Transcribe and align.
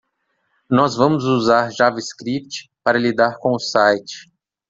Nós 0.67 0.95
vamos 0.95 1.25
usar 1.25 1.69
JavaScript 1.71 2.71
para 2.83 2.97
lidar 2.97 3.37
com 3.37 3.53
o 3.53 3.59
site. 3.59 4.31